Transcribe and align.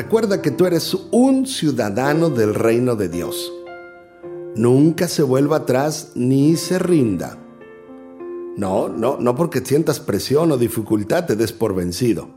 Recuerda 0.00 0.40
que 0.40 0.50
tú 0.50 0.64
eres 0.64 0.96
un 1.10 1.46
ciudadano 1.46 2.30
del 2.30 2.54
reino 2.54 2.96
de 2.96 3.10
Dios. 3.10 3.52
Nunca 4.56 5.08
se 5.08 5.22
vuelva 5.22 5.58
atrás 5.58 6.12
ni 6.14 6.56
se 6.56 6.78
rinda. 6.78 7.36
No, 8.56 8.88
no, 8.88 9.18
no 9.20 9.36
porque 9.36 9.60
sientas 9.60 10.00
presión 10.00 10.52
o 10.52 10.56
dificultad 10.56 11.26
te 11.26 11.36
des 11.36 11.52
por 11.52 11.74
vencido. 11.74 12.30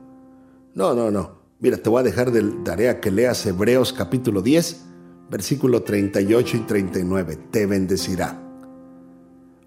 No, 0.74 0.94
no, 0.94 1.10
no. 1.10 1.38
Mira, 1.62 1.78
te 1.78 1.90
voy 1.90 2.02
a 2.02 2.04
dejar 2.04 2.34
de 2.34 2.42
tarea 2.66 3.00
que 3.00 3.12
leas 3.12 3.46
Hebreos 3.46 3.94
capítulo 3.94 4.42
10, 4.42 4.84
versículo 5.32 5.84
38 5.84 6.58
y 6.58 6.60
39. 6.60 7.38
Te 7.50 7.66
bendecirá. 7.66 8.44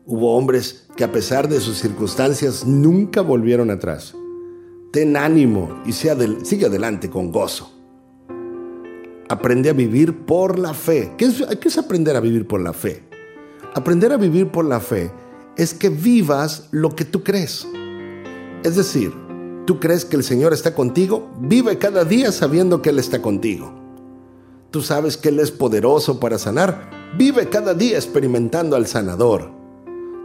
Hubo 0.04 0.36
hombres 0.36 0.86
que 0.96 1.04
a 1.04 1.12
pesar 1.12 1.48
de 1.48 1.60
sus 1.60 1.78
circunstancias 1.78 2.66
nunca 2.66 3.22
volvieron 3.22 3.70
atrás. 3.70 4.14
Ten 4.92 5.16
ánimo 5.16 5.82
y 5.86 5.92
sigue 5.92 6.66
adelante 6.66 7.08
con 7.08 7.32
gozo. 7.32 7.72
Aprende 9.28 9.70
a 9.70 9.72
vivir 9.72 10.24
por 10.24 10.58
la 10.58 10.72
fe. 10.72 11.12
¿Qué 11.18 11.24
es, 11.24 11.42
¿Qué 11.60 11.68
es 11.68 11.78
aprender 11.78 12.16
a 12.16 12.20
vivir 12.20 12.46
por 12.46 12.60
la 12.60 12.72
fe? 12.72 13.02
Aprender 13.74 14.12
a 14.12 14.16
vivir 14.16 14.48
por 14.48 14.64
la 14.64 14.80
fe 14.80 15.10
es 15.56 15.74
que 15.74 15.88
vivas 15.88 16.68
lo 16.70 16.94
que 16.94 17.04
tú 17.04 17.24
crees. 17.24 17.66
Es 18.62 18.76
decir, 18.76 19.12
tú 19.66 19.80
crees 19.80 20.04
que 20.04 20.16
el 20.16 20.24
Señor 20.24 20.52
está 20.52 20.74
contigo, 20.74 21.30
vive 21.40 21.78
cada 21.78 22.04
día 22.04 22.30
sabiendo 22.30 22.82
que 22.82 22.90
Él 22.90 22.98
está 22.98 23.20
contigo. 23.20 23.72
Tú 24.70 24.82
sabes 24.82 25.16
que 25.16 25.30
Él 25.30 25.40
es 25.40 25.50
poderoso 25.50 26.20
para 26.20 26.38
sanar, 26.38 26.90
vive 27.16 27.48
cada 27.48 27.74
día 27.74 27.96
experimentando 27.96 28.76
al 28.76 28.86
sanador. 28.86 29.50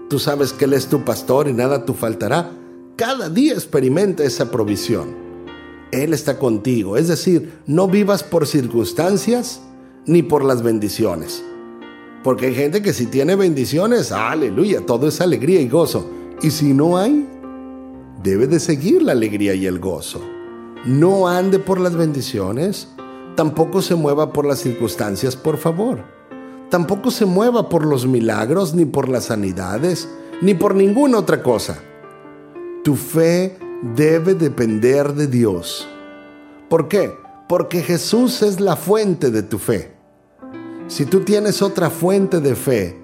Tú 0.09 0.19
sabes 0.19 0.53
que 0.53 0.65
Él 0.65 0.73
es 0.73 0.87
tu 0.87 1.03
pastor 1.05 1.47
y 1.47 1.53
nada 1.53 1.85
te 1.85 1.93
faltará, 1.93 2.51
cada 2.95 3.29
día 3.29 3.53
experimenta 3.53 4.23
esa 4.23 4.51
provisión. 4.51 5.20
Él 5.91 6.13
está 6.13 6.39
contigo, 6.39 6.97
es 6.97 7.07
decir, 7.07 7.59
no 7.67 7.87
vivas 7.87 8.23
por 8.23 8.47
circunstancias 8.47 9.61
ni 10.05 10.23
por 10.23 10.43
las 10.43 10.63
bendiciones. 10.63 11.43
Porque 12.23 12.47
hay 12.47 12.55
gente 12.55 12.81
que 12.81 12.93
si 12.93 13.07
tiene 13.07 13.35
bendiciones, 13.35 14.11
aleluya, 14.11 14.85
todo 14.85 15.07
es 15.07 15.21
alegría 15.21 15.59
y 15.59 15.67
gozo. 15.67 16.09
Y 16.41 16.51
si 16.51 16.73
no 16.73 16.97
hay, 16.97 17.27
debe 18.23 18.47
de 18.47 18.59
seguir 18.59 19.01
la 19.01 19.11
alegría 19.11 19.53
y 19.53 19.65
el 19.65 19.79
gozo. 19.79 20.21
No 20.85 21.27
ande 21.27 21.59
por 21.59 21.79
las 21.79 21.95
bendiciones, 21.95 22.87
tampoco 23.35 23.81
se 23.81 23.95
mueva 23.95 24.33
por 24.33 24.45
las 24.45 24.59
circunstancias, 24.59 25.35
por 25.35 25.57
favor. 25.57 26.03
Tampoco 26.69 27.11
se 27.11 27.25
mueva 27.25 27.69
por 27.69 27.85
los 27.85 28.07
milagros, 28.07 28.73
ni 28.73 28.85
por 28.85 29.09
las 29.09 29.25
sanidades, 29.25 30.07
ni 30.41 30.53
por 30.53 30.73
ninguna 30.73 31.17
otra 31.17 31.43
cosa. 31.43 31.79
Tu 32.83 32.95
fe 32.95 33.57
debe 33.81 34.35
depender 34.35 35.13
de 35.13 35.27
Dios. 35.27 35.87
¿Por 36.69 36.87
qué? 36.87 37.13
Porque 37.47 37.81
Jesús 37.81 38.41
es 38.43 38.59
la 38.59 38.75
fuente 38.75 39.31
de 39.31 39.43
tu 39.43 39.57
fe. 39.57 39.93
Si 40.87 41.05
tú 41.05 41.21
tienes 41.21 41.61
otra 41.61 41.89
fuente 41.89 42.39
de 42.39 42.55
fe, 42.55 42.97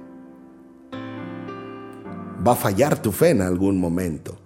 va 2.46 2.52
a 2.52 2.56
fallar 2.56 3.02
tu 3.02 3.12
fe 3.12 3.30
en 3.30 3.42
algún 3.42 3.80
momento. 3.80 4.38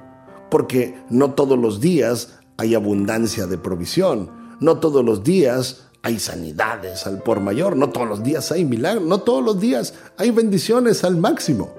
Porque 0.49 0.95
no 1.09 1.31
todos 1.31 1.57
los 1.57 1.79
días 1.79 2.39
hay 2.57 2.75
abundancia 2.75 3.47
de 3.47 3.57
provisión. 3.57 4.29
No 4.59 4.79
todos 4.79 5.03
los 5.03 5.23
días 5.23 5.87
hay 6.03 6.19
sanidades 6.19 7.05
al 7.07 7.21
por 7.23 7.39
mayor. 7.39 7.75
No 7.75 7.89
todos 7.89 8.07
los 8.07 8.23
días 8.23 8.51
hay 8.51 8.65
milagros. 8.65 9.03
No 9.05 9.21
todos 9.21 9.43
los 9.43 9.59
días 9.59 9.93
hay 10.17 10.31
bendiciones 10.31 11.03
al 11.03 11.17
máximo. 11.17 11.73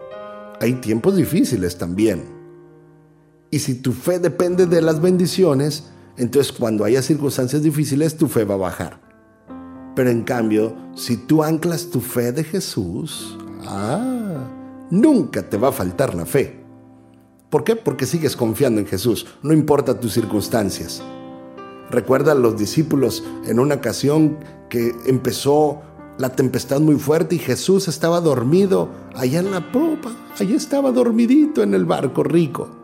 Hay 0.60 0.74
tiempos 0.74 1.16
difíciles 1.16 1.76
también. 1.76 2.31
Y 3.52 3.58
si 3.58 3.74
tu 3.74 3.92
fe 3.92 4.18
depende 4.18 4.64
de 4.66 4.80
las 4.80 5.02
bendiciones, 5.02 5.84
entonces 6.16 6.52
cuando 6.52 6.86
haya 6.86 7.02
circunstancias 7.02 7.62
difíciles, 7.62 8.16
tu 8.16 8.26
fe 8.26 8.44
va 8.44 8.54
a 8.54 8.56
bajar. 8.56 8.98
Pero 9.94 10.08
en 10.08 10.22
cambio, 10.22 10.74
si 10.94 11.18
tú 11.18 11.42
anclas 11.42 11.90
tu 11.90 12.00
fe 12.00 12.32
de 12.32 12.44
Jesús, 12.44 13.36
ah, 13.66 14.48
nunca 14.90 15.42
te 15.42 15.58
va 15.58 15.68
a 15.68 15.72
faltar 15.72 16.14
la 16.14 16.24
fe. 16.24 16.64
¿Por 17.50 17.62
qué? 17.62 17.76
Porque 17.76 18.06
sigues 18.06 18.36
confiando 18.36 18.80
en 18.80 18.86
Jesús, 18.86 19.26
no 19.42 19.52
importa 19.52 20.00
tus 20.00 20.14
circunstancias. 20.14 21.02
Recuerda 21.90 22.32
a 22.32 22.36
los 22.36 22.56
discípulos 22.56 23.22
en 23.44 23.60
una 23.60 23.74
ocasión 23.74 24.38
que 24.70 24.94
empezó 25.04 25.82
la 26.16 26.30
tempestad 26.30 26.80
muy 26.80 26.96
fuerte 26.96 27.34
y 27.34 27.38
Jesús 27.38 27.86
estaba 27.86 28.22
dormido 28.22 28.88
allá 29.14 29.40
en 29.40 29.50
la 29.50 29.70
propa, 29.70 30.10
allá 30.40 30.56
estaba 30.56 30.90
dormidito 30.90 31.62
en 31.62 31.74
el 31.74 31.84
barco 31.84 32.22
rico. 32.22 32.81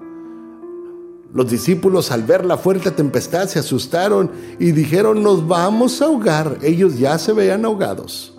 Los 1.33 1.51
discípulos 1.51 2.11
al 2.11 2.23
ver 2.23 2.47
la 2.47 2.57
fuerte 2.57 2.91
tempestad 2.91 3.49
se 3.49 3.59
asustaron 3.59 4.31
y 4.59 4.73
dijeron, 4.73 5.23
nos 5.23 5.47
vamos 5.47 6.01
a 6.01 6.07
ahogar. 6.07 6.59
Ellos 6.63 6.99
ya 6.99 7.19
se 7.19 7.35
veían 7.35 7.67
ahogados. 7.67 8.35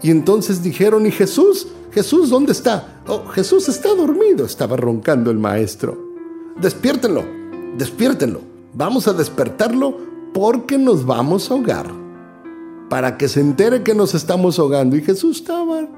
Y 0.00 0.10
entonces 0.12 0.62
dijeron, 0.62 1.06
¿y 1.06 1.10
Jesús? 1.10 1.66
Jesús, 1.90 2.30
¿dónde 2.30 2.52
está? 2.52 3.02
Oh, 3.08 3.26
Jesús 3.26 3.68
está 3.68 3.94
dormido, 3.94 4.44
estaba 4.44 4.76
roncando 4.76 5.30
el 5.32 5.38
maestro. 5.38 5.98
Despiértenlo, 6.60 7.24
despiértenlo. 7.76 8.42
Vamos 8.74 9.08
a 9.08 9.12
despertarlo 9.12 9.96
porque 10.32 10.78
nos 10.78 11.04
vamos 11.04 11.50
a 11.50 11.54
ahogar. 11.54 11.86
Para 12.88 13.18
que 13.18 13.28
se 13.28 13.40
entere 13.40 13.82
que 13.82 13.94
nos 13.94 14.14
estamos 14.14 14.58
ahogando. 14.58 14.96
Y 14.96 15.02
Jesús 15.02 15.38
estaba 15.38 15.88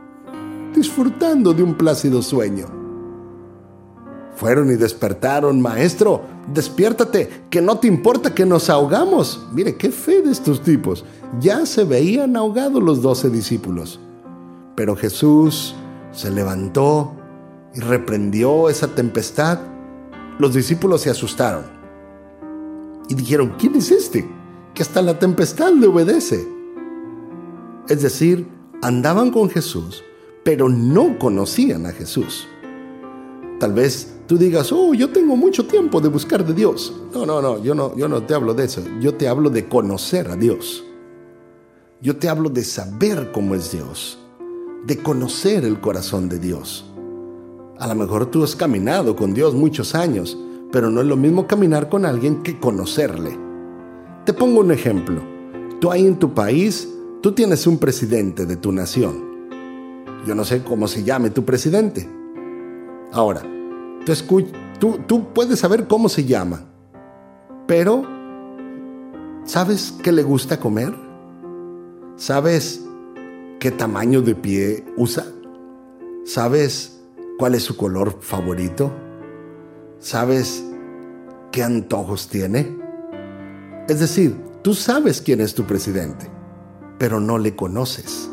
disfrutando 0.75 1.53
de 1.53 1.63
un 1.63 1.75
plácido 1.75 2.23
sueño. 2.23 2.80
Fueron 4.41 4.71
y 4.71 4.77
despertaron, 4.77 5.61
Maestro, 5.61 6.23
despiértate, 6.51 7.45
que 7.51 7.61
no 7.61 7.79
te 7.79 7.89
importa 7.89 8.35
que 8.35 8.47
nos 8.47 8.71
ahogamos. 8.71 9.47
Mire, 9.53 9.77
qué 9.77 9.91
fe 9.91 10.23
de 10.23 10.31
estos 10.31 10.63
tipos. 10.63 11.05
Ya 11.41 11.67
se 11.67 11.85
veían 11.85 12.35
ahogados 12.39 12.83
los 12.83 13.03
doce 13.03 13.29
discípulos. 13.29 14.01
Pero 14.77 14.97
Jesús 14.97 15.75
se 16.13 16.31
levantó 16.31 17.13
y 17.75 17.81
reprendió 17.81 18.71
esa 18.71 18.89
tempestad. 18.89 19.59
Los 20.39 20.55
discípulos 20.55 21.03
se 21.03 21.11
asustaron 21.11 21.65
y 23.11 23.15
dijeron, 23.15 23.57
¿quién 23.59 23.75
es 23.75 23.91
este? 23.91 24.27
Que 24.73 24.83
hasta 24.83 25.03
la 25.03 25.19
tempestad 25.19 25.71
le 25.75 25.87
obedece. 25.87 26.49
Es 27.91 28.01
decir, 28.01 28.49
andaban 28.81 29.33
con 29.33 29.51
Jesús, 29.51 30.03
pero 30.45 30.71
no 30.71 31.19
conocían 31.19 31.85
a 31.85 31.93
Jesús. 31.93 32.49
Tal 33.59 33.75
vez 33.75 34.15
tú 34.31 34.39
digas, 34.39 34.71
oh, 34.71 34.95
yo 34.95 35.11
tengo 35.11 35.35
mucho 35.35 35.67
tiempo 35.67 36.01
de 36.01 36.09
buscar 36.09 36.47
de 36.47 36.55
Dios. 36.55 36.95
No, 37.13 37.27
no, 37.27 37.43
no, 37.43 37.61
yo 37.65 37.75
no, 37.75 37.97
yo 37.97 38.07
no 38.07 38.23
te 38.23 38.33
hablo 38.33 38.55
de 38.55 38.67
eso. 38.67 38.81
Yo 39.01 39.17
te 39.17 39.27
hablo 39.27 39.51
de 39.51 39.67
conocer 39.67 40.31
a 40.31 40.37
Dios. 40.37 40.85
Yo 42.01 42.17
te 42.17 42.29
hablo 42.29 42.49
de 42.49 42.63
saber 42.63 43.33
cómo 43.33 43.57
es 43.57 43.73
Dios, 43.73 44.21
de 44.87 45.03
conocer 45.03 45.65
el 45.65 45.81
corazón 45.81 46.29
de 46.29 46.39
Dios. 46.39 46.85
A 47.81 47.89
lo 47.89 47.97
mejor 47.97 48.27
tú 48.27 48.45
has 48.45 48.55
caminado 48.55 49.17
con 49.17 49.35
Dios 49.35 49.53
muchos 49.53 49.97
años, 49.97 50.39
pero 50.71 50.91
no 50.91 51.01
es 51.01 51.09
lo 51.09 51.17
mismo 51.17 51.49
caminar 51.49 51.89
con 51.89 52.07
alguien 52.07 52.45
que 52.45 52.61
conocerle. 52.61 53.37
Te 54.25 54.33
pongo 54.33 54.61
un 54.61 54.71
ejemplo. 54.71 55.21
Tú 55.81 55.91
ahí 55.91 56.07
en 56.07 56.21
tu 56.21 56.33
país, 56.35 56.89
tú 57.21 57.33
tienes 57.33 57.67
un 57.67 57.79
presidente 57.79 58.47
de 58.47 58.55
tu 58.55 58.71
nación. 58.71 59.25
Yo 60.25 60.37
no 60.37 60.45
sé 60.45 60.63
cómo 60.63 60.87
se 60.87 61.03
llame 61.03 61.31
tu 61.31 61.45
presidente, 61.45 62.09
Ahora, 63.13 63.43
tú, 64.79 64.99
tú, 65.07 65.33
puedes 65.33 65.59
saber 65.59 65.87
cómo 65.87 66.09
se 66.09 66.25
llama, 66.25 66.65
pero 67.67 68.03
¿sabes 69.45 69.95
qué 70.03 70.13
le 70.13 70.23
gusta 70.23 70.59
comer? 70.59 70.95
¿Sabes 72.17 72.85
qué 73.59 73.71
tamaño 73.71 74.23
de 74.23 74.35
pie 74.35 74.85
usa? 74.97 75.27
¿Sabes 76.25 77.01
cuál 77.39 77.55
es 77.55 77.63
su 77.63 77.77
color 77.77 78.19
favorito? 78.21 78.93
¿Sabes 79.99 80.65
qué 81.53 81.63
antojos 81.63 82.29
tiene? 82.29 82.79
Es 83.89 84.01
decir, 84.01 84.37
tú 84.63 84.75
sabes 84.75 85.21
quién 85.21 85.41
es 85.41 85.55
tu 85.55 85.65
presidente, 85.65 86.31
pero 86.99 87.21
no 87.21 87.39
le 87.39 87.57
conoces. 87.57 88.31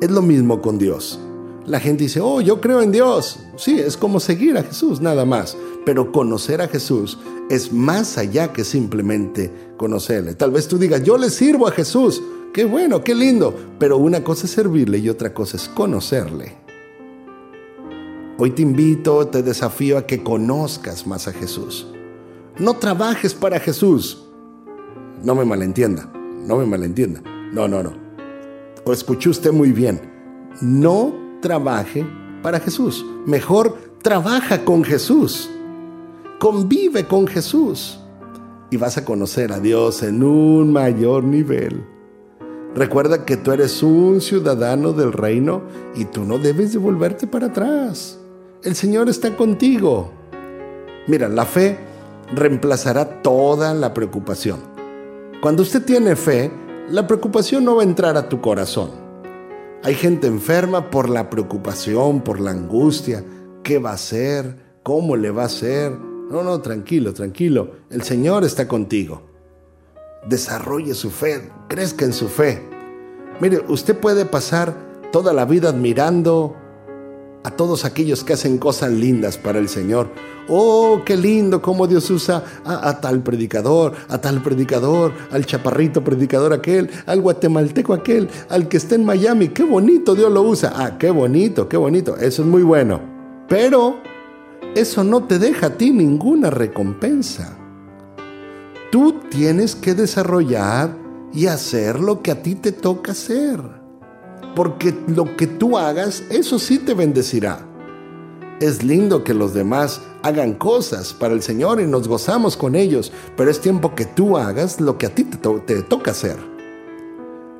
Es 0.00 0.10
lo 0.10 0.22
mismo 0.22 0.62
con 0.62 0.78
Dios. 0.78 1.20
La 1.66 1.78
gente 1.78 2.04
dice, 2.04 2.20
oh, 2.20 2.40
yo 2.40 2.60
creo 2.60 2.80
en 2.80 2.92
Dios. 2.92 3.38
Sí, 3.56 3.78
es 3.78 3.96
como 3.96 4.20
seguir 4.20 4.56
a 4.56 4.62
Jesús, 4.62 5.00
nada 5.00 5.24
más. 5.24 5.56
Pero 5.84 6.12
conocer 6.12 6.60
a 6.60 6.68
Jesús 6.68 7.18
es 7.50 7.72
más 7.72 8.18
allá 8.18 8.52
que 8.52 8.64
simplemente 8.64 9.50
conocerle. 9.76 10.34
Tal 10.34 10.50
vez 10.50 10.68
tú 10.68 10.78
digas, 10.78 11.02
yo 11.02 11.18
le 11.18 11.30
sirvo 11.30 11.66
a 11.66 11.72
Jesús. 11.72 12.22
Qué 12.52 12.64
bueno, 12.64 13.02
qué 13.04 13.14
lindo. 13.14 13.54
Pero 13.78 13.98
una 13.98 14.24
cosa 14.24 14.46
es 14.46 14.52
servirle 14.52 14.98
y 14.98 15.08
otra 15.08 15.34
cosa 15.34 15.56
es 15.56 15.68
conocerle. 15.68 16.56
Hoy 18.38 18.52
te 18.52 18.62
invito, 18.62 19.26
te 19.28 19.42
desafío 19.42 19.98
a 19.98 20.06
que 20.06 20.22
conozcas 20.22 21.06
más 21.06 21.28
a 21.28 21.32
Jesús. 21.32 21.86
No 22.58 22.74
trabajes 22.74 23.34
para 23.34 23.60
Jesús. 23.60 24.24
No 25.22 25.34
me 25.34 25.44
malentienda, 25.44 26.10
no 26.46 26.56
me 26.56 26.64
malentienda. 26.64 27.22
No, 27.52 27.68
no, 27.68 27.82
no. 27.82 27.92
O 28.84 28.92
escuché 28.92 29.28
usted 29.28 29.52
muy 29.52 29.72
bien. 29.72 30.00
No 30.62 31.19
trabaje 31.40 32.06
para 32.42 32.60
Jesús. 32.60 33.04
Mejor 33.26 33.76
trabaja 34.02 34.64
con 34.64 34.84
Jesús. 34.84 35.50
Convive 36.38 37.06
con 37.06 37.26
Jesús. 37.26 37.96
y 38.72 38.76
vas 38.76 38.96
a 38.96 39.04
conocer 39.04 39.50
a 39.52 39.58
Dios 39.58 40.04
en 40.04 40.22
un 40.22 40.72
mayor 40.72 41.24
nivel. 41.24 41.84
Recuerda 42.74 43.24
que 43.24 43.36
tú 43.36 43.50
eres 43.50 43.82
un 43.82 44.20
ciudadano 44.20 44.92
del 44.92 45.12
reino 45.12 45.62
y 45.96 46.04
tú 46.04 46.24
no 46.24 46.38
debes 46.38 46.72
de 46.72 46.78
volverte 46.78 47.26
para 47.26 47.46
atrás. 47.46 48.20
El 48.62 48.76
Señor 48.76 49.08
está 49.08 49.36
contigo. 49.36 50.12
Mira, 51.08 51.28
la 51.28 51.46
fe 51.46 51.78
reemplazará 52.32 53.22
toda 53.22 53.74
la 53.74 53.92
preocupación. 53.92 54.60
Cuando 55.42 55.62
usted 55.62 55.84
tiene 55.84 56.14
fe, 56.14 56.52
la 56.90 57.08
preocupación 57.08 57.64
no 57.64 57.76
va 57.76 57.82
a 57.82 57.86
entrar 57.86 58.16
a 58.16 58.28
tu 58.28 58.40
corazón. 58.40 58.90
Hay 59.82 59.94
gente 59.94 60.26
enferma 60.26 60.90
por 60.90 61.08
la 61.08 61.30
preocupación, 61.30 62.20
por 62.20 62.38
la 62.38 62.50
angustia. 62.50 63.24
¿Qué 63.62 63.78
va 63.78 63.92
a 63.92 63.94
hacer? 63.94 64.56
¿Cómo 64.82 65.16
le 65.16 65.30
va 65.30 65.44
a 65.44 65.46
hacer? 65.46 65.92
No, 65.92 66.42
no, 66.42 66.60
tranquilo, 66.60 67.14
tranquilo. 67.14 67.76
El 67.88 68.02
Señor 68.02 68.44
está 68.44 68.68
contigo. 68.68 69.22
Desarrolle 70.26 70.92
su 70.92 71.10
fe, 71.10 71.50
crezca 71.68 72.04
en 72.04 72.12
su 72.12 72.28
fe. 72.28 72.62
Mire, 73.40 73.64
usted 73.68 73.96
puede 73.98 74.26
pasar 74.26 74.76
toda 75.12 75.32
la 75.32 75.46
vida 75.46 75.70
admirando 75.70 76.56
a 77.42 77.50
todos 77.50 77.84
aquellos 77.84 78.22
que 78.22 78.34
hacen 78.34 78.58
cosas 78.58 78.90
lindas 78.90 79.38
para 79.38 79.58
el 79.58 79.68
Señor. 79.68 80.08
Oh, 80.48 81.02
qué 81.04 81.16
lindo 81.16 81.62
cómo 81.62 81.86
Dios 81.86 82.10
usa 82.10 82.42
a, 82.64 83.00
tal 83.00 83.22
predicador, 83.22 83.94
a 84.08 84.20
tal 84.20 84.42
predicador, 84.42 85.12
al 85.30 85.46
chaparrito 85.46 86.02
predicador 86.02 86.52
aquel, 86.52 86.90
al 87.06 87.20
guatemalteco 87.20 87.94
aquel, 87.94 88.28
al 88.48 88.68
que 88.68 88.76
está 88.76 88.96
en 88.96 89.04
Miami. 89.04 89.48
Qué 89.48 89.62
bonito 89.62 90.14
Dios 90.14 90.30
lo 90.32 90.42
usa. 90.42 90.72
Ah, 90.74 90.98
qué 90.98 91.10
bonito, 91.10 91.68
qué 91.68 91.76
bonito. 91.76 92.16
Eso 92.16 92.42
es 92.42 92.48
muy 92.48 92.62
bueno. 92.62 93.00
Pero 93.48 94.00
eso 94.74 95.04
no 95.04 95.24
te 95.24 95.38
deja 95.38 95.68
a 95.68 95.76
ti 95.76 95.92
ninguna 95.92 96.50
recompensa. 96.50 97.56
Tú 98.90 99.20
tienes 99.30 99.76
que 99.76 99.94
desarrollar 99.94 100.96
y 101.32 101.46
hacer 101.46 102.00
lo 102.00 102.22
que 102.22 102.32
a 102.32 102.42
ti 102.42 102.56
te 102.56 102.72
toca 102.72 103.12
hacer 103.12 103.79
porque 104.54 104.94
lo 105.06 105.36
que 105.36 105.46
tú 105.46 105.78
hagas, 105.78 106.22
eso 106.30 106.58
sí 106.58 106.78
te 106.78 106.94
bendecirá. 106.94 107.66
Es 108.60 108.82
lindo 108.82 109.24
que 109.24 109.32
los 109.32 109.54
demás 109.54 110.02
hagan 110.22 110.54
cosas 110.54 111.14
para 111.14 111.32
el 111.32 111.42
Señor 111.42 111.80
y 111.80 111.86
nos 111.86 112.08
gozamos 112.08 112.56
con 112.56 112.74
ellos, 112.74 113.10
pero 113.36 113.50
es 113.50 113.60
tiempo 113.60 113.94
que 113.94 114.04
tú 114.04 114.36
hagas 114.36 114.80
lo 114.80 114.98
que 114.98 115.06
a 115.06 115.14
ti 115.14 115.24
te, 115.24 115.82
toca 115.82 116.10
hacer. 116.10 116.36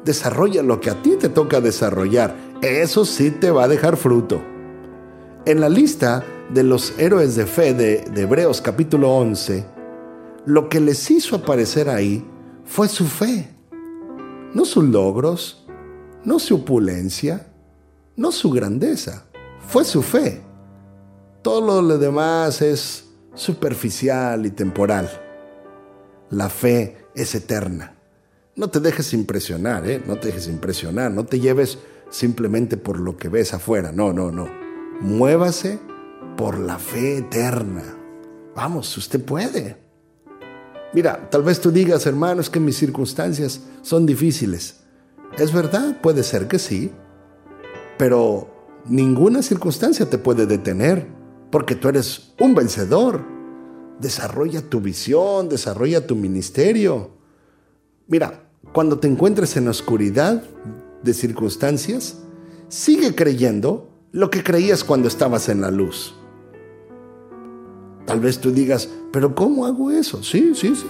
Desarrolla 0.04 0.62
lo 0.62 0.81
que 0.81 0.90
a 0.90 1.00
ti 1.00 1.16
te 1.16 1.28
toca 1.28 1.60
desarrollar. 1.60 2.37
Eso 2.60 3.04
sí 3.04 3.31
te 3.31 3.50
va 3.50 3.64
a 3.64 3.69
dejar 3.69 3.96
fruto. 3.96 4.42
En 5.46 5.60
la 5.60 5.70
lista 5.70 6.25
de 6.52 6.64
los 6.64 6.98
héroes 6.98 7.34
de 7.34 7.46
fe 7.46 7.72
de, 7.72 8.04
de 8.12 8.22
Hebreos 8.22 8.60
capítulo 8.60 9.10
11, 9.10 9.64
lo 10.44 10.69
que 10.69 10.81
les 10.81 11.10
hizo 11.10 11.37
aparecer 11.37 11.88
ahí 11.88 12.26
fue 12.64 12.88
su 12.88 13.06
fe, 13.06 13.50
no 14.52 14.64
sus 14.64 14.84
logros, 14.84 15.59
no 16.25 16.38
su 16.38 16.56
opulencia, 16.56 17.46
no 18.17 18.32
su 18.32 18.50
grandeza, 18.50 19.25
fue 19.69 19.84
su 19.84 20.02
fe. 20.02 20.43
Todo 21.43 21.81
lo 21.81 21.99
demás 21.99 22.61
es 22.61 23.05
superficial 23.34 24.44
y 24.44 24.50
temporal. 24.50 25.11
La 26.31 26.49
fe 26.49 27.06
es 27.14 27.34
eterna. 27.34 27.94
No 28.56 28.69
te 28.69 28.81
dejes 28.81 29.14
impresionar, 29.14 29.88
¿eh? 29.88 30.02
No 30.06 30.19
te 30.19 30.28
dejes 30.28 30.49
impresionar, 30.49 31.11
no 31.11 31.25
te 31.25 31.40
lleves 31.40 31.78
simplemente 32.11 32.76
por 32.76 33.00
lo 33.00 33.16
que 33.16 33.28
ves 33.28 33.55
afuera, 33.55 33.93
no, 33.93 34.12
no, 34.12 34.31
no. 34.31 34.49
Muévase 35.00 35.78
por 36.37 36.58
la 36.58 36.78
fe 36.78 37.19
eterna. 37.19 37.82
Vamos, 38.55 38.94
usted 38.96 39.25
puede. 39.25 39.76
Mira, 40.93 41.31
tal 41.31 41.43
vez 41.43 41.61
tú 41.61 41.70
digas, 41.70 42.05
hermano, 42.06 42.40
es 42.40 42.50
que 42.50 42.61
mis 42.61 42.76
circunstancias 42.76 43.61
son 43.82 44.05
difíciles. 44.05 44.79
Es 45.38 45.52
verdad, 45.52 46.00
puede 46.00 46.22
ser 46.22 46.48
que 46.48 46.58
sí, 46.58 46.90
pero 47.96 48.48
ninguna 48.86 49.42
circunstancia 49.42 50.08
te 50.08 50.18
puede 50.18 50.46
detener, 50.46 51.06
porque 51.50 51.74
tú 51.74 51.88
eres 51.88 52.34
un 52.40 52.54
vencedor. 52.54 53.22
Desarrolla 54.00 54.62
tu 54.62 54.80
visión, 54.80 55.48
desarrolla 55.48 56.06
tu 56.06 56.16
ministerio. 56.16 57.10
Mira, 58.06 58.50
cuando 58.72 58.98
te 58.98 59.08
encuentres 59.08 59.56
en 59.56 59.66
la 59.66 59.70
oscuridad 59.70 60.42
de 61.02 61.14
circunstancias, 61.14 62.18
sigue 62.68 63.14
creyendo 63.14 63.90
lo 64.12 64.30
que 64.30 64.42
creías 64.42 64.84
cuando 64.84 65.08
estabas 65.08 65.48
en 65.48 65.60
la 65.60 65.70
luz. 65.70 66.14
Tal 68.06 68.20
vez 68.20 68.38
tú 68.38 68.50
digas, 68.50 68.88
pero 69.12 69.34
¿cómo 69.34 69.66
hago 69.66 69.90
eso? 69.90 70.22
Sí, 70.22 70.52
sí, 70.54 70.74
sí. 70.74 70.86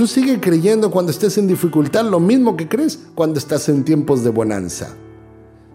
Tú 0.00 0.06
sigue 0.06 0.40
creyendo 0.40 0.90
cuando 0.90 1.12
estés 1.12 1.36
en 1.36 1.46
dificultad 1.46 2.06
lo 2.06 2.20
mismo 2.20 2.56
que 2.56 2.70
crees 2.70 2.98
cuando 3.14 3.38
estás 3.38 3.68
en 3.68 3.84
tiempos 3.84 4.24
de 4.24 4.30
bonanza. 4.30 4.96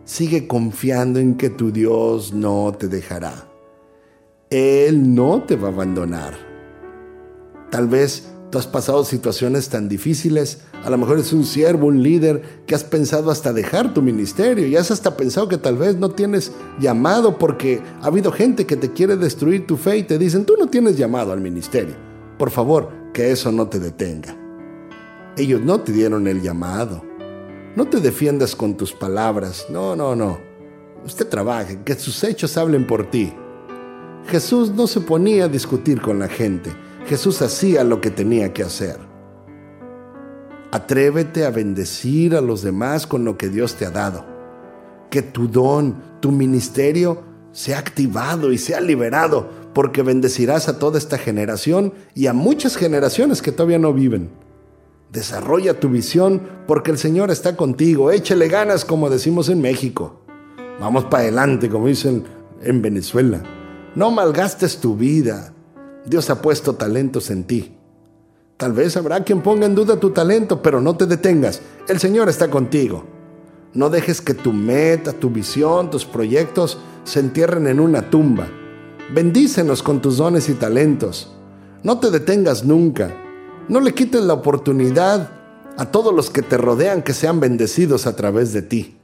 Sigue 0.04 0.48
confiando 0.48 1.20
en 1.20 1.38
que 1.38 1.52
tu 1.52 1.72
Dios 1.72 2.34
no 2.34 2.74
te 2.76 2.88
dejará. 2.88 3.48
Él 4.50 5.14
no 5.14 5.44
te 5.44 5.56
va 5.56 5.68
a 5.68 5.72
abandonar. 5.72 6.34
Tal 7.70 7.88
vez 7.88 8.32
tú 8.50 8.58
has 8.58 8.66
pasado 8.66 9.06
situaciones 9.06 9.70
tan 9.70 9.88
difíciles, 9.88 10.62
a 10.84 10.90
lo 10.90 10.98
mejor 10.98 11.20
es 11.20 11.32
un 11.32 11.46
siervo, 11.46 11.86
un 11.86 12.02
líder, 12.02 12.64
que 12.66 12.74
has 12.74 12.84
pensado 12.84 13.30
hasta 13.30 13.54
dejar 13.54 13.94
tu 13.94 14.02
ministerio 14.02 14.66
y 14.66 14.76
has 14.76 14.90
hasta 14.90 15.16
pensado 15.16 15.48
que 15.48 15.60
tal 15.60 15.78
vez 15.78 15.98
no 15.98 16.10
tienes 16.10 16.52
llamado 16.80 17.38
porque 17.38 17.80
ha 18.02 18.08
habido 18.08 18.32
gente 18.32 18.66
que 18.66 18.76
te 18.76 18.92
quiere 18.92 19.18
destruir 19.18 19.68
tu 19.68 19.78
fe 19.78 19.98
y 19.98 20.04
te 20.04 20.18
dicen, 20.18 20.46
tú 20.46 20.56
no 20.58 20.66
tienes 20.66 20.98
llamado 20.98 21.32
al 21.32 21.42
ministerio. 21.42 21.94
Por 22.40 22.50
favor, 22.50 23.05
que 23.16 23.32
eso 23.32 23.50
no 23.50 23.70
te 23.70 23.80
detenga. 23.80 24.36
Ellos 25.38 25.62
no 25.62 25.80
te 25.80 25.94
dieron 25.94 26.28
el 26.28 26.42
llamado. 26.42 27.02
No 27.74 27.86
te 27.86 28.02
defiendas 28.02 28.58
con 28.58 28.76
tus 28.76 28.92
palabras. 28.92 29.68
No, 29.70 29.96
no, 29.96 30.18
no. 30.18 30.38
Usted 31.06 31.26
trabaje, 31.30 31.80
que 31.86 31.96
sus 31.96 32.22
hechos 32.26 32.58
hablen 32.58 32.86
por 32.86 33.10
ti. 33.10 33.34
Jesús 34.28 34.72
no 34.72 34.86
se 34.86 35.00
ponía 35.00 35.46
a 35.46 35.48
discutir 35.48 36.02
con 36.02 36.20
la 36.20 36.28
gente. 36.28 36.76
Jesús 37.08 37.42
hacía 37.42 37.86
lo 37.86 38.02
que 38.02 38.12
tenía 38.12 38.52
que 38.52 38.64
hacer. 38.64 38.98
Atrévete 40.72 41.46
a 41.46 41.52
bendecir 41.52 42.36
a 42.36 42.42
los 42.42 42.64
demás 42.64 43.08
con 43.08 43.24
lo 43.24 43.38
que 43.38 43.48
Dios 43.48 43.76
te 43.76 43.86
ha 43.86 43.92
dado. 43.92 44.26
Que 45.10 45.22
tu 45.22 45.48
don, 45.48 46.20
tu 46.20 46.34
ministerio, 46.34 47.24
sea 47.54 47.80
activado 47.80 48.52
y 48.52 48.58
sea 48.58 48.82
liberado 48.82 49.65
porque 49.76 50.04
bendecirás 50.04 50.70
a 50.70 50.80
toda 50.80 50.98
esta 50.98 51.18
generación 51.18 51.94
y 52.16 52.28
a 52.28 52.34
muchas 52.34 52.78
generaciones 52.78 53.42
que 53.42 53.52
todavía 53.52 53.78
no 53.78 53.94
viven. 53.94 54.30
Desarrolla 55.12 55.82
tu 55.82 55.90
visión 55.90 56.42
porque 56.66 56.92
el 56.92 56.98
Señor 56.98 57.30
está 57.30 57.58
contigo. 57.58 58.10
Échele 58.10 58.48
ganas 58.48 58.86
como 58.86 59.10
decimos 59.10 59.50
en 59.50 59.60
México. 59.60 60.22
Vamos 60.80 61.04
para 61.04 61.24
adelante 61.24 61.70
como 61.70 61.88
dicen 61.88 62.24
en 62.62 62.82
Venezuela. 62.82 63.44
No 63.96 64.12
malgastes 64.12 64.78
tu 64.78 64.96
vida. 64.96 65.54
Dios 66.06 66.30
ha 66.30 66.42
puesto 66.42 66.76
talentos 66.76 67.30
en 67.30 67.44
ti. 67.44 67.76
Tal 68.56 68.72
vez 68.72 68.96
habrá 68.96 69.26
quien 69.26 69.42
ponga 69.42 69.66
en 69.66 69.76
duda 69.76 70.00
tu 70.00 70.12
talento, 70.12 70.62
pero 70.62 70.80
no 70.80 70.96
te 70.96 71.06
detengas. 71.06 71.62
El 71.90 72.00
Señor 72.00 72.30
está 72.30 72.50
contigo. 72.50 73.04
No 73.74 73.90
dejes 73.90 74.22
que 74.22 74.34
tu 74.36 74.54
meta, 74.54 75.12
tu 75.12 75.30
visión, 75.30 75.90
tus 75.90 76.06
proyectos 76.06 76.78
se 77.04 77.20
entierren 77.20 77.68
en 77.68 77.82
una 77.82 78.10
tumba 78.10 78.48
Bendícenos 79.14 79.84
con 79.84 80.02
tus 80.02 80.18
dones 80.18 80.50
y 80.50 80.56
talentos. 80.56 81.32
No 81.84 82.00
te 82.00 82.10
detengas 82.10 82.66
nunca. 82.66 83.16
No 83.70 83.80
le 83.80 83.94
quites 83.94 84.24
la 84.24 84.34
oportunidad 84.34 85.30
a 85.78 85.92
todos 85.92 86.12
los 86.12 86.32
que 86.32 86.42
te 86.42 86.58
rodean 86.58 87.04
que 87.04 87.14
sean 87.14 87.40
bendecidos 87.40 88.08
a 88.08 88.16
través 88.16 88.52
de 88.52 88.64
ti. 88.64 88.98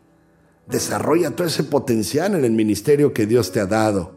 Desarrolla 0.67 1.35
todo 1.35 1.45
ese 1.45 1.63
potencial 1.63 2.33
en 2.33 2.45
el 2.45 2.51
ministerio 2.51 3.13
que 3.13 3.27
Dios 3.27 3.51
te 3.51 3.59
ha 3.59 3.67
dado. 3.67 4.13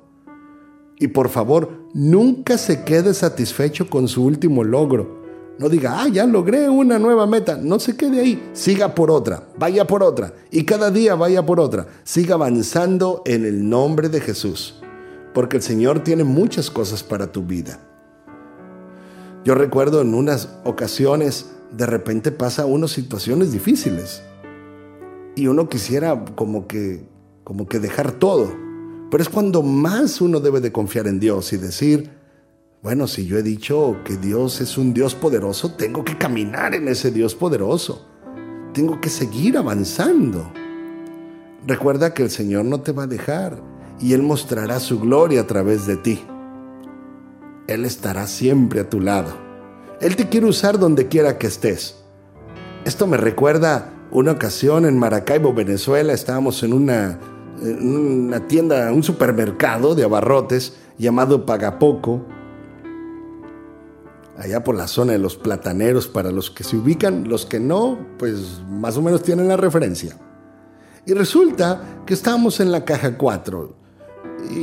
Y 0.98 1.08
por 1.08 1.28
favor, 1.28 1.88
nunca 1.92 2.56
se 2.56 2.84
quede 2.84 3.12
satisfecho 3.12 3.90
con 3.90 4.08
su 4.08 4.24
último 4.24 4.64
logro. 4.64 5.22
No 5.58 5.68
diga, 5.68 6.02
ah, 6.02 6.08
ya 6.08 6.24
logré 6.24 6.70
una 6.70 6.98
nueva 6.98 7.26
meta. 7.26 7.58
No 7.58 7.78
se 7.78 7.94
quede 7.94 8.20
ahí. 8.20 8.50
Siga 8.54 8.94
por 8.94 9.10
otra, 9.10 9.48
vaya 9.58 9.86
por 9.86 10.02
otra. 10.02 10.32
Y 10.50 10.64
cada 10.64 10.90
día 10.90 11.14
vaya 11.14 11.44
por 11.44 11.60
otra. 11.60 11.86
Siga 12.04 12.36
avanzando 12.36 13.22
en 13.26 13.44
el 13.44 13.68
nombre 13.68 14.08
de 14.08 14.20
Jesús 14.22 14.76
porque 15.34 15.56
el 15.58 15.62
Señor 15.62 16.04
tiene 16.04 16.24
muchas 16.24 16.70
cosas 16.70 17.02
para 17.02 17.32
tu 17.32 17.42
vida. 17.42 17.80
Yo 19.44 19.54
recuerdo 19.54 20.00
en 20.00 20.14
unas 20.14 20.48
ocasiones, 20.64 21.50
de 21.70 21.84
repente 21.84 22.30
pasa 22.30 22.64
unas 22.64 22.92
situaciones 22.92 23.52
difíciles 23.52 24.22
y 25.34 25.48
uno 25.48 25.68
quisiera 25.68 26.24
como 26.36 26.66
que, 26.66 27.06
como 27.42 27.66
que 27.66 27.80
dejar 27.80 28.12
todo. 28.12 28.54
Pero 29.10 29.22
es 29.22 29.28
cuando 29.28 29.62
más 29.62 30.20
uno 30.20 30.40
debe 30.40 30.60
de 30.60 30.72
confiar 30.72 31.08
en 31.08 31.20
Dios 31.20 31.52
y 31.52 31.58
decir, 31.58 32.10
bueno, 32.82 33.06
si 33.06 33.26
yo 33.26 33.36
he 33.36 33.42
dicho 33.42 33.96
que 34.04 34.16
Dios 34.16 34.60
es 34.60 34.78
un 34.78 34.94
Dios 34.94 35.14
poderoso, 35.14 35.72
tengo 35.72 36.04
que 36.04 36.16
caminar 36.16 36.74
en 36.74 36.88
ese 36.88 37.10
Dios 37.10 37.34
poderoso. 37.34 38.06
Tengo 38.72 39.00
que 39.00 39.08
seguir 39.08 39.58
avanzando. 39.58 40.50
Recuerda 41.66 42.14
que 42.14 42.22
el 42.22 42.30
Señor 42.30 42.64
no 42.64 42.80
te 42.80 42.92
va 42.92 43.04
a 43.04 43.06
dejar 43.06 43.74
y 44.00 44.12
Él 44.12 44.22
mostrará 44.22 44.80
su 44.80 45.00
gloria 45.00 45.42
a 45.42 45.46
través 45.46 45.86
de 45.86 45.96
ti. 45.96 46.24
Él 47.66 47.84
estará 47.84 48.26
siempre 48.26 48.80
a 48.80 48.90
tu 48.90 49.00
lado. 49.00 49.32
Él 50.00 50.16
te 50.16 50.28
quiere 50.28 50.46
usar 50.46 50.78
donde 50.78 51.08
quiera 51.08 51.38
que 51.38 51.46
estés. 51.46 51.96
Esto 52.84 53.06
me 53.06 53.16
recuerda 53.16 53.92
una 54.10 54.32
ocasión 54.32 54.84
en 54.84 54.98
Maracaibo, 54.98 55.54
Venezuela, 55.54 56.12
estábamos 56.12 56.62
en 56.62 56.72
una, 56.72 57.18
en 57.62 57.96
una 57.96 58.46
tienda, 58.46 58.92
un 58.92 59.02
supermercado 59.02 59.94
de 59.94 60.04
abarrotes 60.04 60.76
llamado 60.98 61.46
Pagapoco, 61.46 62.24
allá 64.36 64.62
por 64.62 64.74
la 64.76 64.86
zona 64.86 65.12
de 65.12 65.18
los 65.18 65.36
plataneros, 65.36 66.06
para 66.06 66.30
los 66.30 66.50
que 66.50 66.64
se 66.64 66.76
ubican, 66.76 67.28
los 67.28 67.46
que 67.46 67.60
no, 67.60 67.98
pues 68.18 68.62
más 68.68 68.96
o 68.96 69.02
menos 69.02 69.22
tienen 69.22 69.48
la 69.48 69.56
referencia. 69.56 70.18
Y 71.06 71.12
resulta 71.12 72.02
que 72.06 72.14
estábamos 72.14 72.60
en 72.60 72.72
la 72.72 72.84
caja 72.84 73.16
4. 73.16 73.83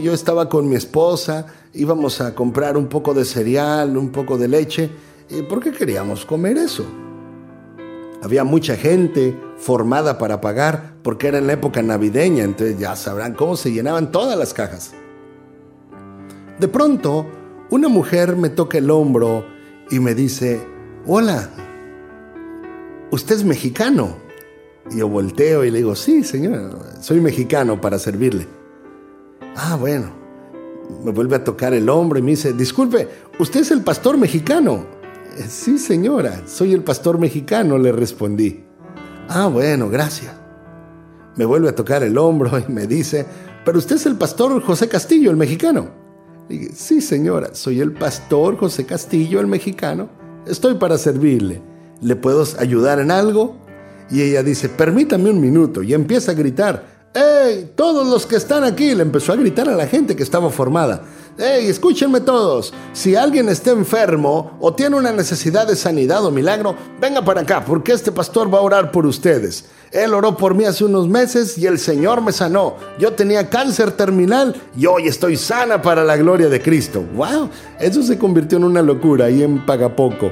Yo 0.02 0.14
estaba 0.14 0.50
con 0.50 0.70
mi 0.70 0.76
esposa, 0.76 1.46
íbamos 1.74 2.22
a 2.22 2.36
comprar 2.36 2.78
un 2.78 2.88
poco 2.88 3.14
de 3.14 3.26
cereal, 3.26 3.98
un 3.98 4.10
poco 4.10 4.38
de 4.38 4.48
leche, 4.48 4.90
porque 5.50 5.72
queríamos 5.72 6.26
comer 6.26 6.58
eso. 6.58 6.86
Había 8.22 8.44
mucha 8.44 8.76
gente 8.76 9.36
formada 9.58 10.18
para 10.18 10.42
pagar 10.42 10.94
porque 11.02 11.28
era 11.28 11.40
en 11.40 11.48
la 11.48 11.54
época 11.54 11.82
navideña, 11.82 12.44
entonces 12.44 12.78
ya 12.78 12.96
sabrán 12.96 13.34
cómo 13.34 13.58
se 13.58 13.72
llenaban 13.72 14.12
todas 14.12 14.38
las 14.38 14.54
cajas. 14.54 14.92
De 16.60 16.68
pronto, 16.68 17.26
una 17.72 17.88
mujer 17.88 18.36
me 18.36 18.50
toca 18.50 18.78
el 18.78 18.92
hombro 18.92 19.46
y 19.90 20.00
me 20.00 20.14
dice, 20.14 20.62
hola, 21.08 21.50
¿usted 23.10 23.36
es 23.38 23.44
mexicano? 23.44 24.18
Y 24.92 24.98
yo 24.98 25.08
volteo 25.08 25.64
y 25.64 25.72
le 25.72 25.80
digo, 25.80 25.96
sí, 25.96 26.24
señor, 26.24 26.78
soy 27.00 27.20
mexicano 27.20 27.82
para 27.82 27.98
servirle. 27.98 28.61
Ah, 29.56 29.76
bueno. 29.80 30.12
Me 31.04 31.12
vuelve 31.12 31.38
a 31.38 31.44
tocar 31.44 31.74
el 31.74 31.90
hombro 31.90 32.20
y 32.20 32.22
me 32.22 32.32
dice, 32.32 32.54
disculpe, 32.54 33.08
¿usted 33.40 33.62
es 33.62 33.72
el 33.72 33.82
pastor 33.82 34.18
mexicano? 34.18 34.86
Sí, 35.48 35.78
señora, 35.78 36.44
soy 36.46 36.74
el 36.74 36.84
pastor 36.84 37.18
mexicano, 37.18 37.78
le 37.78 37.92
respondí. 37.92 38.66
Ah, 39.30 39.48
bueno, 39.48 39.90
gracias. 39.90 40.34
Me 41.38 41.46
vuelve 41.46 41.70
a 41.70 41.76
tocar 41.76 42.04
el 42.04 42.18
hombro 42.18 42.60
y 42.68 42.72
me 42.72 42.88
dice, 42.88 43.26
pero 43.64 43.78
usted 43.78 43.96
es 43.96 44.06
el 44.06 44.18
pastor 44.18 44.62
José 44.62 44.90
Castillo, 44.90 45.32
el 45.32 45.38
mexicano 45.38 46.02
sí, 46.74 47.02
señora, 47.02 47.54
soy 47.54 47.82
el 47.82 47.94
pastor 47.94 48.58
José 48.58 48.86
Castillo, 48.86 49.40
el 49.40 49.48
mexicano. 49.48 50.10
Estoy 50.46 50.76
para 50.76 50.98
servirle. 50.98 51.62
¿Le 52.02 52.16
puedo 52.16 52.46
ayudar 52.60 53.00
en 53.00 53.12
algo? 53.12 53.58
Y 54.10 54.22
ella 54.22 54.44
dice, 54.44 54.70
permítame 54.70 55.30
un 55.30 55.40
minuto. 55.40 55.84
Y 55.84 55.94
empieza 55.94 56.32
a 56.32 56.36
gritar, 56.36 56.91
¡Ey! 57.14 57.72
Todos 57.76 58.08
los 58.08 58.26
que 58.26 58.38
están 58.38 58.64
aquí, 58.64 58.96
le 58.96 59.02
empezó 59.02 59.34
a 59.34 59.36
gritar 59.36 59.68
a 59.68 59.76
la 59.76 59.86
gente 59.86 60.16
que 60.16 60.24
estaba 60.24 60.50
formada. 60.50 61.04
¡Ey! 61.38 61.68
Escúchenme 61.68 62.22
todos. 62.22 62.74
Si 62.94 63.18
alguien 63.18 63.50
está 63.50 63.72
enfermo 63.72 64.58
o 64.62 64.74
tiene 64.74 64.96
una 64.96 65.12
necesidad 65.12 65.68
de 65.68 65.76
sanidad 65.76 66.26
o 66.26 66.32
milagro, 66.32 66.74
venga 67.02 67.22
para 67.22 67.42
acá, 67.42 67.66
porque 67.66 67.92
este 67.92 68.14
pastor 68.14 68.54
va 68.54 68.60
a 68.60 68.62
orar 68.62 68.92
por 68.92 69.06
ustedes. 69.06 69.66
Él 69.92 70.14
oró 70.14 70.38
por 70.38 70.56
mí 70.56 70.64
hace 70.64 70.86
unos 70.86 71.10
meses 71.10 71.58
y 71.58 71.68
el 71.68 71.80
Señor 71.80 72.22
me 72.22 72.32
sanó. 72.32 72.78
Yo 72.98 73.12
tenía 73.12 73.50
cáncer 73.50 73.92
terminal 73.92 74.56
y 74.78 74.86
hoy 74.86 75.08
estoy 75.08 75.36
sana 75.36 75.82
para 75.82 76.06
la 76.06 76.16
gloria 76.16 76.48
de 76.48 76.62
Cristo. 76.62 77.04
¡Wow! 77.14 77.50
Eso 77.78 78.04
se 78.04 78.18
convirtió 78.18 78.58
en 78.58 78.64
una 78.64 78.82
locura 78.82 79.26
ahí 79.26 79.44
en 79.44 79.66
Pagapoco. 79.66 80.32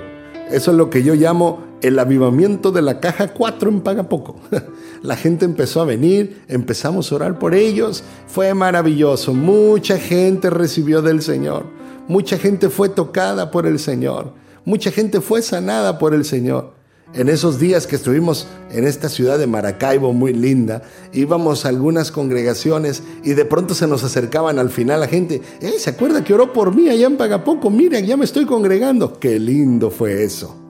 Eso 0.50 0.72
es 0.72 0.78
lo 0.78 0.90
que 0.90 1.04
yo 1.04 1.14
llamo 1.14 1.69
el 1.82 2.00
avivamiento 2.00 2.72
de 2.72 2.82
la 2.82 3.00
caja 3.00 3.34
4 3.34 3.70
en 3.70 3.82
Pagapoco. 3.82 4.36
La 5.02 5.16
gente 5.16 5.46
empezó 5.46 5.82
a 5.82 5.86
venir, 5.86 6.42
empezamos 6.50 7.12
a 7.12 7.16
orar 7.16 7.40
por 7.40 7.56
ellos. 7.56 8.04
Fue 8.28 8.54
maravilloso. 8.54 9.34
Mucha 9.34 9.98
gente 9.98 10.50
recibió 10.50 11.02
del 11.02 11.22
Señor. 11.22 11.66
Mucha 12.08 12.38
gente 12.38 12.70
fue 12.70 12.90
tocada 12.90 13.50
por 13.50 13.66
el 13.66 13.80
Señor. 13.80 14.34
Mucha 14.66 14.92
gente 14.92 15.22
fue 15.22 15.42
sanada 15.42 16.00
por 16.00 16.14
el 16.14 16.26
Señor. 16.26 16.74
En 17.14 17.28
esos 17.28 17.60
días 17.60 17.88
que 17.88 17.96
estuvimos 17.96 18.46
en 18.72 18.86
esta 18.86 19.10
ciudad 19.10 19.40
de 19.40 19.48
Maracaibo 19.48 20.14
muy 20.14 20.32
linda, 20.32 20.84
íbamos 21.12 21.66
a 21.66 21.70
algunas 21.70 22.12
congregaciones 22.12 23.02
y 23.24 23.34
de 23.34 23.46
pronto 23.46 23.74
se 23.74 23.88
nos 23.88 24.04
acercaban 24.04 24.60
al 24.60 24.70
final 24.70 25.00
la 25.00 25.08
gente, 25.08 25.42
eh, 25.60 25.74
¿se 25.80 25.90
acuerda 25.90 26.24
que 26.24 26.36
oró 26.36 26.54
por 26.54 26.76
mí 26.76 26.88
allá 26.88 27.08
en 27.08 27.18
Pagapoco? 27.18 27.72
Miren, 27.72 28.06
ya 28.06 28.16
me 28.16 28.26
estoy 28.26 28.46
congregando. 28.46 29.20
Qué 29.20 29.40
lindo 29.40 29.90
fue 29.90 30.24
eso. 30.24 30.69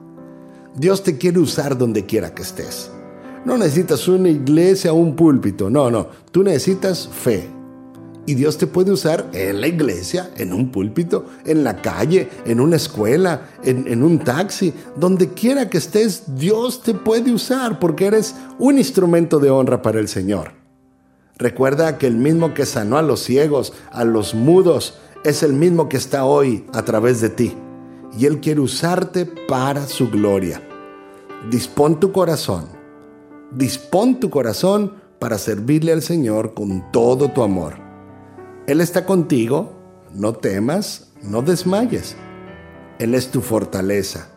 Dios 0.76 1.02
te 1.02 1.18
quiere 1.18 1.38
usar 1.38 1.76
donde 1.76 2.06
quiera 2.06 2.34
que 2.34 2.42
estés. 2.42 2.90
No 3.44 3.56
necesitas 3.56 4.06
una 4.08 4.28
iglesia 4.28 4.92
o 4.92 4.96
un 4.96 5.16
púlpito, 5.16 5.70
no, 5.70 5.90
no, 5.90 6.08
tú 6.30 6.42
necesitas 6.42 7.08
fe, 7.08 7.48
y 8.26 8.34
Dios 8.34 8.58
te 8.58 8.66
puede 8.66 8.92
usar 8.92 9.28
en 9.32 9.60
la 9.60 9.66
iglesia, 9.66 10.30
en 10.36 10.52
un 10.52 10.70
púlpito, 10.70 11.26
en 11.44 11.64
la 11.64 11.82
calle, 11.82 12.28
en 12.44 12.60
una 12.60 12.76
escuela, 12.76 13.48
en, 13.64 14.02
un 14.02 14.18
taxi, 14.20 14.72
donde 14.94 15.30
quiera 15.30 15.68
que 15.68 15.78
estés, 15.78 16.36
Dios 16.36 16.82
te 16.82 16.94
puede 16.94 17.32
usar 17.32 17.80
porque 17.80 18.06
eres 18.06 18.36
un 18.58 18.78
instrumento 18.78 19.40
de 19.40 19.50
honra 19.50 19.82
para 19.82 19.98
el 19.98 20.06
Señor. 20.06 20.52
Recuerda 21.38 21.98
que 21.98 22.06
el 22.06 22.16
mismo 22.16 22.52
que 22.52 22.66
sanó 22.66 22.98
a 22.98 23.02
los 23.02 23.20
ciegos, 23.20 23.72
a 23.90 24.04
los 24.04 24.34
mudos, 24.34 24.98
es 25.24 25.42
el 25.42 25.54
mismo 25.54 25.88
que 25.88 25.96
está 25.96 26.24
hoy 26.24 26.66
a 26.72 26.84
través 26.84 27.20
de 27.20 27.30
ti. 27.30 27.56
Y 28.18 28.26
Él 28.26 28.40
quiere 28.40 28.60
usarte 28.60 29.26
para 29.26 29.86
su 29.86 30.10
gloria. 30.10 30.62
Dispón 31.50 32.00
tu 32.00 32.12
corazón. 32.12 32.66
Dispón 33.52 34.20
tu 34.20 34.30
corazón 34.30 34.94
para 35.18 35.38
servirle 35.38 35.92
al 35.92 36.02
Señor 36.02 36.54
con 36.54 36.90
todo 36.92 37.30
tu 37.30 37.42
amor. 37.42 37.74
Él 38.66 38.80
está 38.80 39.04
contigo, 39.04 39.72
no 40.12 40.34
temas, 40.34 41.12
no 41.22 41.42
desmayes. 41.42 42.16
Él 42.98 43.14
es 43.14 43.30
tu 43.30 43.40
fortaleza, 43.40 44.28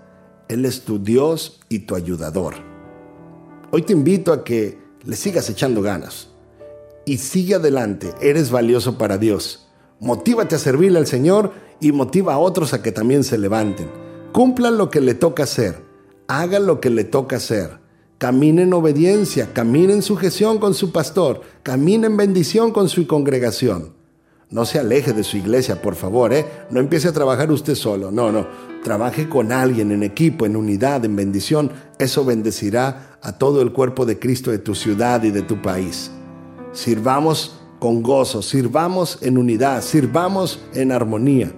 Él 0.48 0.66
es 0.66 0.84
tu 0.84 1.00
Dios 1.00 1.60
y 1.70 1.80
tu 1.80 1.96
ayudador. 1.96 2.56
Hoy 3.72 3.82
te 3.82 3.94
invito 3.94 4.32
a 4.32 4.44
que 4.44 4.78
le 5.04 5.16
sigas 5.16 5.50
echando 5.50 5.82
ganas 5.82 6.30
y 7.06 7.18
sigue 7.18 7.56
adelante, 7.56 8.14
eres 8.22 8.52
valioso 8.52 8.98
para 8.98 9.18
Dios. 9.18 9.68
Motívate 10.00 10.56
a 10.56 10.60
servirle 10.60 11.00
al 11.00 11.08
Señor 11.08 11.52
y 11.84 11.92
motiva 11.92 12.34
a 12.34 12.40
otros 12.40 12.74
a 12.74 12.82
que 12.82 12.92
también 12.92 13.24
se 13.24 13.38
levanten. 13.38 13.90
Cumplan 14.32 14.78
lo 14.78 14.90
que 14.90 15.02
le 15.02 15.14
toca 15.14 15.44
hacer, 15.44 15.78
hagan 16.28 16.66
lo 16.66 16.80
que 16.80 16.90
le 16.90 17.04
toca 17.04 17.36
hacer. 17.36 17.84
Camine 18.18 18.62
en 18.62 18.74
obediencia, 18.74 19.52
camine 19.54 19.94
en 19.94 20.02
sujeción 20.02 20.58
con 20.58 20.74
su 20.74 20.92
pastor, 20.92 21.42
camine 21.62 22.08
en 22.08 22.16
bendición 22.16 22.72
con 22.72 22.88
su 22.88 23.06
congregación. 23.06 23.94
No 24.50 24.66
se 24.66 24.80
aleje 24.80 25.14
de 25.14 25.24
su 25.24 25.36
iglesia, 25.36 25.82
por 25.82 25.96
favor, 25.96 26.32
¿eh? 26.32 26.46
No 26.70 26.80
empiece 26.80 27.08
a 27.10 27.12
trabajar 27.12 27.52
usted 27.52 27.76
solo, 27.76 28.12
no, 28.12 28.32
no. 28.32 28.48
Trabaje 28.84 29.28
con 29.28 29.52
alguien, 29.52 29.92
en 29.92 30.04
equipo, 30.04 30.46
en 30.46 30.56
unidad, 30.56 31.04
en 31.04 31.16
bendición. 31.16 31.72
Eso 32.00 32.24
bendecirá 32.24 33.18
a 33.22 33.38
todo 33.38 33.62
el 33.62 33.74
cuerpo 33.74 34.06
de 34.06 34.20
Cristo 34.20 34.52
de 34.52 34.60
tu 34.60 34.76
ciudad 34.76 35.24
y 35.24 35.32
de 35.32 35.42
tu 35.42 35.62
país. 35.62 36.12
Sirvamos 36.72 37.60
con 37.80 38.04
gozo, 38.04 38.42
sirvamos 38.42 39.18
en 39.22 39.38
unidad, 39.38 39.82
sirvamos 39.82 40.60
en 40.74 40.92
armonía. 40.92 41.52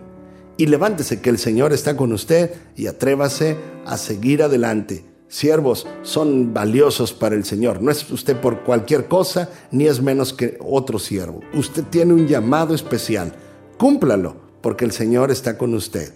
Y 0.57 0.67
levántese 0.67 1.21
que 1.21 1.29
el 1.29 1.37
Señor 1.37 1.73
está 1.73 1.97
con 1.97 2.13
usted 2.13 2.51
y 2.75 2.87
atrévase 2.87 3.57
a 3.85 3.97
seguir 3.97 4.41
adelante 4.41 5.03
siervos 5.35 5.85
son 6.03 6.53
valiosos 6.53 7.11
para 7.13 7.35
el 7.35 7.43
Señor. 7.43 7.81
No 7.81 7.91
es 7.91 8.09
usted 8.11 8.39
por 8.39 8.63
cualquier 8.63 9.07
cosa, 9.07 9.49
ni 9.71 9.85
es 9.85 10.01
menos 10.01 10.33
que 10.33 10.57
otro 10.61 10.99
siervo. 10.99 11.41
Usted 11.53 11.83
tiene 11.83 12.13
un 12.13 12.27
llamado 12.27 12.73
especial. 12.73 13.33
Cúmplalo, 13.77 14.37
porque 14.61 14.85
el 14.85 14.91
Señor 14.91 15.31
está 15.31 15.57
con 15.57 15.73
usted. 15.73 16.13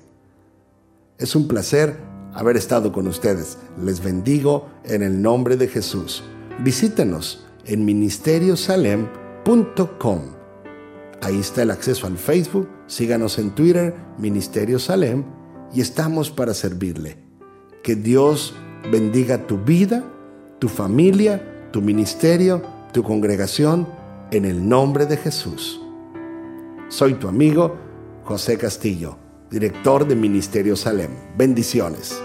Es 1.18 1.36
un 1.36 1.48
placer 1.48 1.98
haber 2.34 2.56
estado 2.56 2.94
con 2.94 3.08
ustedes. 3.08 3.58
Les 3.84 4.02
bendigo 4.02 4.70
en 4.86 5.04
el 5.04 5.22
nombre 5.22 5.58
de 5.58 5.68
Jesús. 5.68 6.24
Visítenos 6.60 7.46
en 7.66 7.84
ministeriosalem.com. 7.86 10.39
Ahí 11.22 11.40
está 11.40 11.64
el 11.64 11.72
acceso 11.72 12.08
al 12.08 12.18
Facebook. 12.18 12.70
Síganos 12.88 13.38
en 13.40 13.52
Twitter, 13.52 13.96
Ministerio 14.18 14.80
Salem, 14.80 15.24
y 15.74 15.82
estamos 15.82 16.32
para 16.32 16.54
servirle. 16.54 17.18
Que 17.84 17.96
Dios 17.96 18.54
bendiga 18.92 19.46
tu 19.46 19.58
vida, 19.58 20.04
tu 20.60 20.70
familia, 20.70 21.70
tu 21.72 21.82
ministerio, 21.82 22.62
tu 22.94 23.04
congregación, 23.04 23.88
en 24.32 24.46
el 24.46 24.68
nombre 24.68 25.06
de 25.06 25.18
Jesús. 25.18 25.82
Soy 26.88 27.16
tu 27.16 27.28
amigo 27.28 27.78
José 28.24 28.58
Castillo, 28.58 29.18
director 29.50 30.08
de 30.08 30.16
Ministerio 30.16 30.76
Salem. 30.76 31.12
Bendiciones. 31.38 32.20